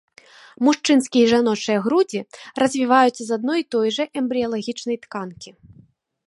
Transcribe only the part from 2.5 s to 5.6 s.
развівацца з адной і той жа эмбрыялагічнай тканкі.